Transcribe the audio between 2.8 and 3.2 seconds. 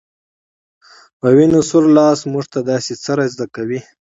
څه